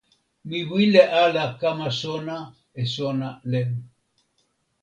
[0.47, 2.37] mi wile ala kama sona
[2.81, 3.71] e sona len.